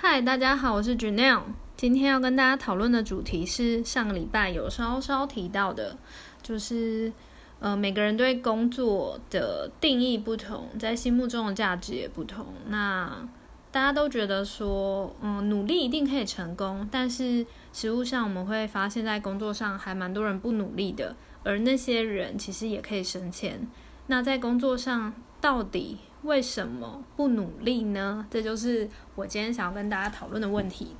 [0.00, 1.42] 嗨，大家好，我是 Janelle。
[1.76, 5.98] 今天要跟大家讨论的主题是上个礼拜有稍稍提到的，
[6.40, 7.12] 就是
[7.58, 12.46] 呃每个人对工作的定义不同，在心目中的价值也不同。
[12.68, 13.28] 那
[13.72, 23.66] 大家都觉得说，嗯，努力一定可以成功，但是实物上我们会发现，在工作上还蛮多人不努力的，而那些人其实也可以升迁。
[24.06, 25.98] 那在工作上到底？
[26.22, 28.26] 为什么不努力呢？
[28.30, 30.96] 这就是我今天想要跟大家讨论的问题。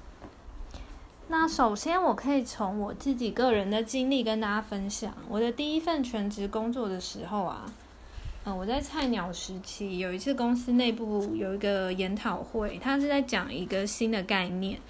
[1.27, 5.13] 那首先，我可以从我自己个人的经历跟大家分享。
[5.29, 7.67] 我的第一份全职工作的时候啊，
[8.45, 14.81] 嗯，我在菜鸟时期，有一次公司内部有一个研讨会，他是在讲一个新的概念。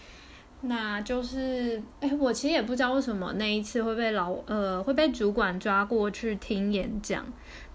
[0.61, 7.25] 那就是，哎，我其实也不知道为什么那一次会被老呃会被主管抓过去听演讲，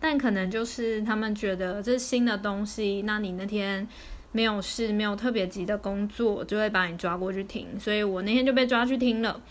[0.01, 3.87] 但可能就是他们觉得这是新的东西，那你那天
[4.33, 9.41] 没有事，没有特别急的工作，就会把你抓过去听，所以我那天就被抓去听了。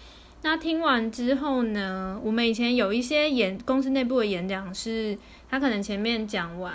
[0.45, 5.17] 那听完之后呢，我们以前有一些演公司内部的演讲是，
[5.49, 6.75] 他可能前面讲完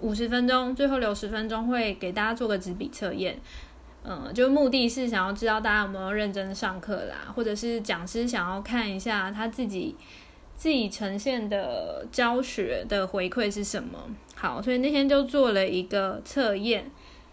[0.00, 3.38] 五十分钟，最后留十分钟会给大家做个纸笔测验。
[4.10, 9.94] 嗯，就目的是想要知道大家有没有认真上课啦，或者是讲师想要看一下他自己
[10.56, 13.98] 自己呈现的教学的回馈是什么。
[14.34, 16.90] 好，所以那天就做了一个测验。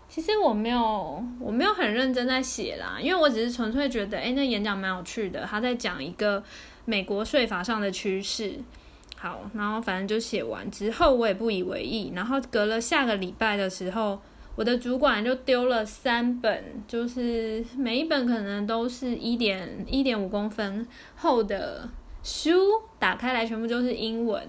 [0.09, 6.43] 其实我没有我没有很认真在写啦，因为我只是纯粹觉得，哎，那演讲蛮有趣的，他在讲一个
[6.83, 8.59] 美国税法上的趋势。
[9.15, 12.11] 好，然后反正就写完之后，我也不以为意。
[12.13, 14.19] 然后隔了下个礼拜的时候。
[14.55, 21.89] 我的主管就丢了三本，就是每一本可能都是一点一点五公分厚的
[22.23, 22.53] 书，
[22.97, 24.47] 打开来全部都是英文。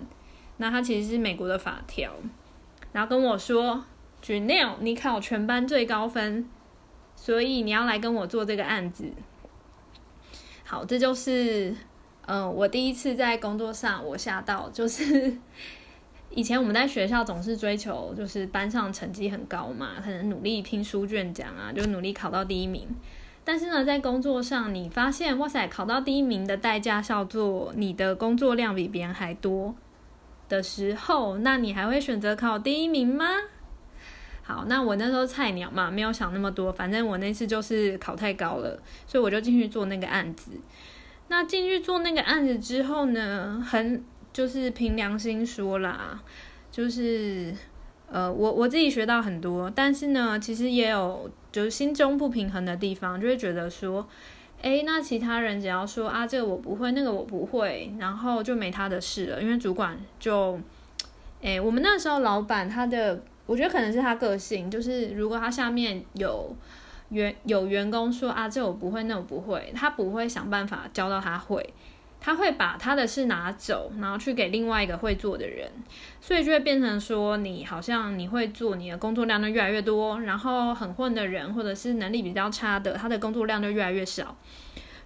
[0.58, 2.12] 那它其实是美国的法条，
[2.92, 3.84] 然后跟我说
[4.22, 6.48] j a n e l 你考全班最高分，
[7.16, 9.10] 所以你要来跟我做这个案子。”
[10.64, 11.74] 好，这就是
[12.27, 15.36] 嗯，我第一次在工作上我吓到，就是。
[16.31, 22.87] 以前我们在学校总是追求就是班上成绩很高嘛，可能努力拼书卷奖啊，就努力考到第一名。
[23.42, 29.75] 但是呢，在工作上你发现，哇塞，考到第一名的代价叫做你的工作量比别人还多
[30.48, 33.27] 的时候，那你还会选择考第一名吗？
[34.43, 40.51] 好，那我那时候菜鸟嘛，没有想那么多，反正我那次就是考太高了，所以我就进去做那个案子。
[41.29, 44.05] 那进去做那个案子之后呢，很。
[44.36, 46.20] 就是凭良心说啦，
[46.70, 47.55] 就是
[48.07, 54.07] 呃，我我自己学到很多，但是呢，其实也有就是心中不平衡的地方，就会觉得说，
[54.61, 60.61] 哎，那其他人只要说啊，这个我不会，那个我不会，然后就没他的事了，因为主管就，
[61.41, 66.55] 哎，我们那时候老板他的，我觉得可能是他个性，就是如果他下面有
[67.08, 71.67] 员有员工说啊，这我不会，那我不会，他不会想办法教到他会。
[72.20, 75.70] 他会把他的事拿走，然后去给另外一个会做的人，
[76.20, 84.36] 所以就会变成说，你好像你会做，你的工作量就越来越多，然后很混的人或者是能力比较差的，他的工作量就越来越少。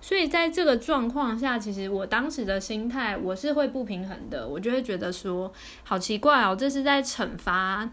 [0.00, 5.52] 所以在这个状况下，其实我当时的心态我是会不平衡的，我就会觉得说，
[5.84, 7.86] 好奇怪哦，这是在惩罚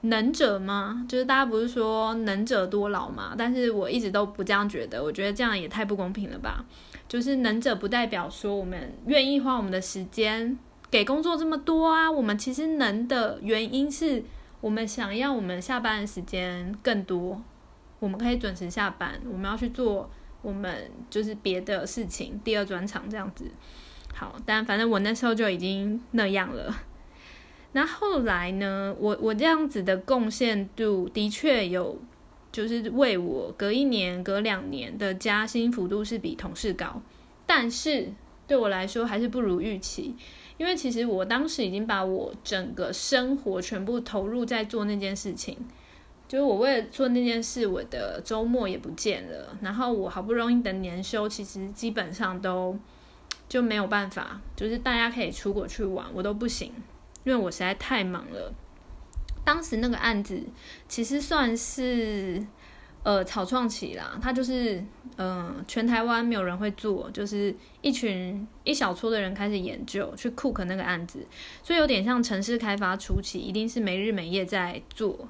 [0.00, 1.06] 能者吗？
[1.08, 3.36] 就是大家不是说能者多劳吗？
[3.38, 6.64] 但是我一直都不这样觉得，我觉得这样也太不公平了吧。
[7.12, 10.58] 就是能者不代表说我们愿意花我们的时间
[10.90, 14.24] 给工作这么多啊，我们其实能的原因是
[14.62, 17.42] 我们想要我们下班的时间更多，
[17.98, 20.08] 我们可以准时下班，我们要去做
[20.40, 23.44] 我们就是别的事情，第二专场这样子。
[24.14, 26.74] 好，但反正我那时候就已经那样了。
[27.72, 32.00] 那后来呢，我我这样子的贡献度的确有。
[32.52, 37.00] 就是为我隔一年、隔两年的加薪幅度是比同事高，
[37.46, 38.12] 但是
[38.46, 40.14] 对我来说还是不如预期，
[40.58, 45.56] 因为其实我当时已经把我整个生活全部投入在做那件事情，
[46.28, 52.78] 就是我为了做那件事，我的周末也不见了，然后我好不容易的年休，其实基本上都
[53.48, 56.70] 就没有办法，就是大家可以出国去玩，我都不行，
[57.24, 58.52] 因为我实在太忙了。
[59.44, 60.40] 当时那个案子
[60.88, 62.40] 其实算是
[63.02, 64.82] 呃草创期啦，它就是
[65.16, 71.26] 嗯全台湾没有人会做，就是一群一小撮的人开始研究去 cook 那个案子，
[71.62, 75.28] 所以有点像城市开发初期，一定是没日没夜在做，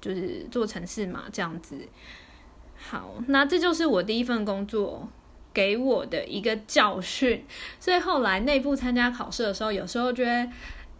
[0.00, 1.76] 就是做城市嘛这样子。
[2.74, 5.08] 好，那这就是我第一份工作
[5.54, 7.44] 给我的一个教训，
[7.78, 10.50] 所以后来内部参加考试的时候，有时候觉得。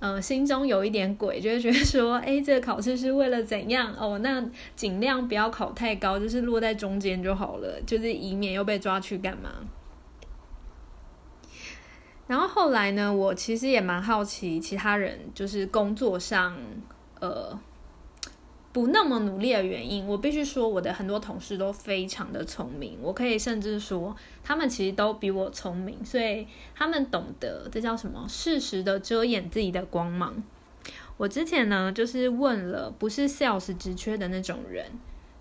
[0.02, 3.94] 呃，心中有一点鬼，就会觉得说，哎，这个考试是为了怎样？
[3.96, 4.44] 哦，那
[4.74, 9.50] 尽量不要考太高，就是落在中间就好了，就是以免又被抓去干嘛。
[12.26, 16.56] 然后后来呢，我其实也蛮好奇其他人就是工作上，
[17.20, 17.56] 呃。
[18.72, 30.42] 不那么努力的原因，我必须说，我的很多同事都非常的聪明，我可以甚至说，他们其实都比我聪明，所以他们懂得这叫什么，适时的遮掩自己的光芒。
[31.18, 34.86] 我之前呢，就是问了不是 sales 职缺的那种人，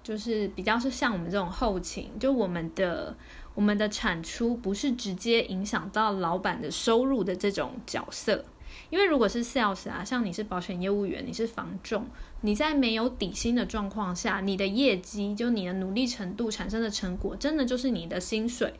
[0.04, 3.16] 就是比较是像我们这种后勤，就我们的
[3.56, 8.44] 我们的产出不是直接影响到老板的收入的这种角色。
[8.90, 12.06] 因为如果是 sales 啊，像你是保险业务员，你是房仲，
[12.42, 18.74] 你在没有底薪的状况下，你的业绩就你的努力程度产生的成果，真的就是你的薪水。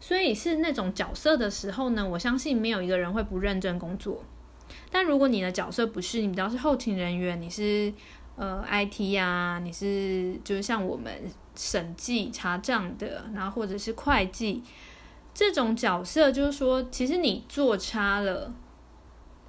[0.00, 4.24] 所以是那种角色的时候呢，我相信没有一个人会不认真工作。
[4.90, 7.92] 但如果你的角色不是，你比较是后勤人员，你是
[8.34, 11.12] 呃 IT 啊，你是就是像我们
[11.54, 14.62] 审计查账的，然后或者是会计
[15.32, 18.52] 这种角色，就是说其实你做差了。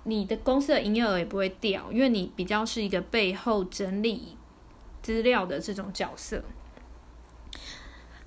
[0.05, 4.35] 你的公司的营业额也不会掉，因为你比较是一个背后整理
[5.01, 6.43] 资料的这种角色。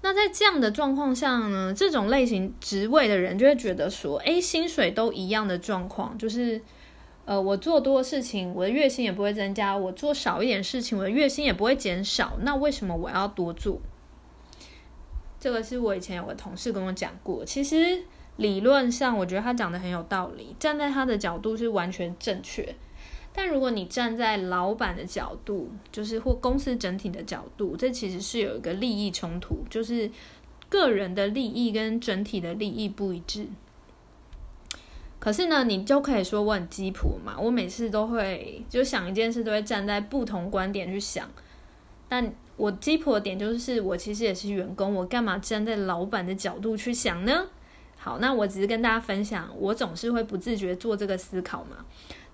[0.00, 6.62] 那在这样的状况下呢，这种类型职位的人就会觉得说，哎，薪水都一样的状况，就是
[7.26, 12.38] 呃，我做多事情，我的月薪也不会增加；我做少一点事情，我的月薪也不会减少。
[12.40, 13.80] 那为什么我要多做？
[15.38, 18.04] 这个是我以前有个同事跟我讲过，其实。
[18.36, 22.74] 理论上，我觉得他讲的很有道理，站在他的角度是完全正确。
[23.32, 30.10] 但如果你站在老板的角度，就是或公司整体的角度，这其实是有一个利益冲突，就是
[30.68, 33.46] 个人的利益跟整体的利益不一致。
[35.18, 41.28] 可是呢，你就可以说我很鸡婆嘛，我每次都会就想一件事，都会站在不同观点去想。
[42.08, 47.48] 但我鸡婆的点就是，我其实也是员工，我干嘛站在老板的角度去想呢？
[48.06, 51.84] 好，那我只是跟大家分享，我总是会不自觉做这个思考嘛。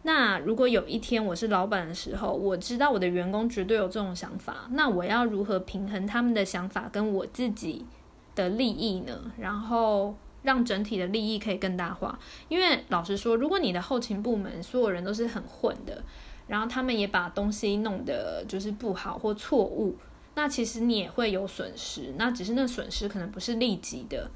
[0.02, 7.86] 那如果有一天我是老板的时候，我知道我的员工绝对有这种想法，那我要如何平衡他们的想法跟我自己
[8.34, 9.32] 的利益呢？
[9.38, 12.18] 然后让整体的利益可以更大化。
[12.50, 16.04] 因为老实说，如果你的后勤部门所有人都是很混的，
[16.48, 19.96] 然后他们也把东西弄得就是不好或错误，
[20.34, 22.12] 那其实你也会有损失。
[22.18, 24.30] 那只是那损失可能不是立即的。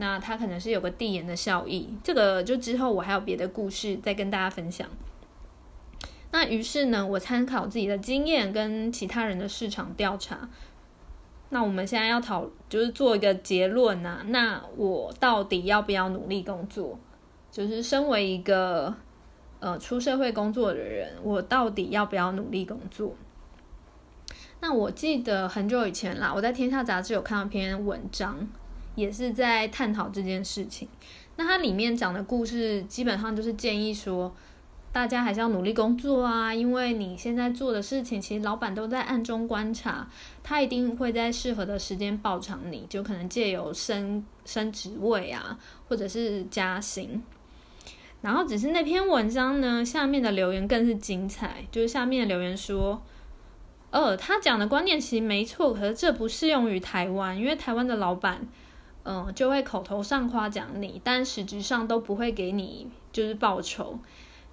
[0.00, 4.88] 那它可能是有个递延的效益，这个就之后我还有别的故事再跟大家分享。
[6.32, 10.48] 那于是呢，我参考自己的经验跟其他人的市场调查。
[11.50, 14.22] 那我们现在要讨，就是做一个结论呐。
[14.28, 16.98] 那我到底要不要努力工作？
[17.50, 18.94] 就是身为一个
[19.58, 23.14] 呃出社会工作的人，我到底要不要努力工作？
[24.60, 28.48] 那我记得很久以前啦，我在《天下杂志》有看到篇文章。
[29.00, 30.86] 也是在探讨这件事情。
[31.36, 34.30] 那它里面讲的故事，基本上就是建议说，
[34.92, 40.06] 大家还是要努力工作啊，因为你现在做的事情，其实老板都在暗中观察，
[40.42, 45.58] 他一定会在适合的时间报偿你，就可能借由升升职位啊，
[45.88, 47.22] 或者是加薪。
[48.20, 53.00] 然后只是那篇文章呢，下面的留言更是精彩，就是下面的留言说，
[53.90, 58.46] 呃，他讲的观念其实没错，可是这不适用于台湾，因为台湾的老板。
[59.02, 63.98] 嗯，就会口头上夸奖你，但实质上都不会给你就是报酬。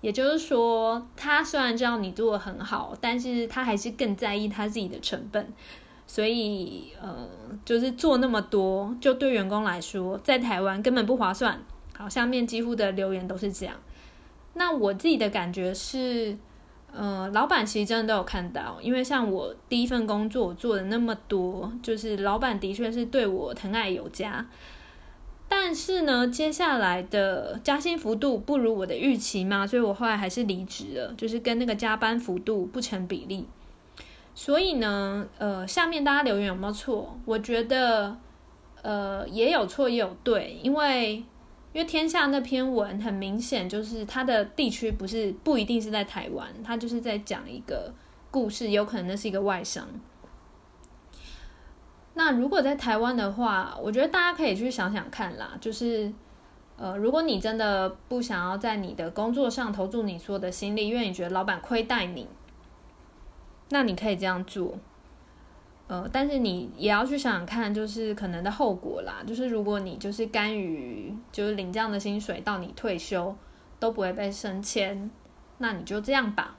[0.01, 5.51] 也就是说，他虽然知道你做的很好，但是他还是更在意他自己的成本。
[6.05, 7.27] 所以，呃，
[7.65, 11.61] 就是做那么多，就对员工来说，在台湾根本不划算。
[11.97, 13.75] 好，下面几乎的留言都是这样。
[14.53, 16.37] 那我自己的感觉是。
[16.93, 24.47] 呃，老板其实真的都有看到，因为像我第一份工作，我做的那么多，就是老板的确是对我疼爱有加。
[25.47, 33.45] 但是呢，接下来的加薪幅度不如我的预期嘛，所以我后来还是离职了，就是跟那个加班幅度不成比例。
[34.33, 37.17] 所以呢，呃，下面大家留言有没有错？
[37.25, 38.17] 我觉得，
[38.81, 41.23] 呃，也有错也有对，因为。
[41.77, 47.93] 因为天下那篇文很明显，就是它的地区不是不一定是在台湾，它就是在讲一个
[48.31, 49.87] 故事，有可能那是一个外商。
[52.15, 56.11] 那如果在台湾的话，我觉得大家可以去想想看啦，就是
[56.77, 62.27] 呃，如果你真的不想要在你的工作上投注你所有的心力，因为你觉得老板亏待你，
[63.69, 64.79] 那你可以这样做。
[65.87, 69.23] 呃，但是你也要去想想看，就是可能的后果啦。
[69.25, 73.33] 就是如果你就是甘于就是领这样的薪水到你退休
[73.79, 75.09] 都不会被升迁，
[75.59, 76.57] 那你就这样吧。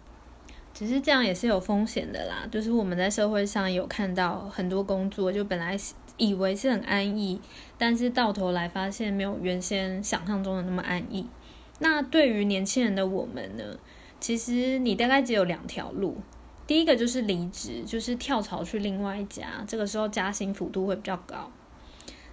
[0.73, 5.76] 只是这样也是有风险的啦，就是我们在社会上有看到很多工作，就本来
[6.16, 7.40] 以为是很安逸，
[7.76, 11.28] 但是到头来发现没有原先想象中的那么安逸。
[11.80, 13.64] 那对于年轻人的我们呢，
[14.20, 16.16] 其实你大概只有两条路，
[16.68, 21.50] 第一个就是离职，就是跳槽去另外一家，这个时候加薪幅度会比较高。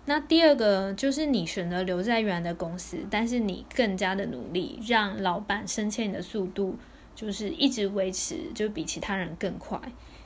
[0.05, 6.75] 那第二个就是你选择留在原来的公司，但是你更加的努力，让老板升迁你的速度。
[7.15, 9.79] 就是一直维持，就比其他人更快。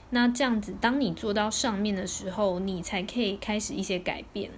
[0.10, 4.50] 那这样子，当你做到上面的时候，你才可以开始一些改变。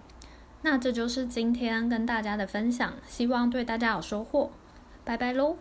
[0.62, 4.50] 那这就是今天跟大家的分享，希望对大家有收获。
[5.04, 5.58] 拜拜喽。